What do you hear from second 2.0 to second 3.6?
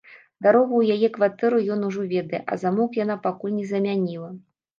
ведае, а замок яна пакуль